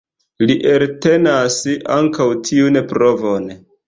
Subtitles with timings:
[0.43, 1.57] Li eltenas
[1.97, 3.47] ankaŭ tiun provon.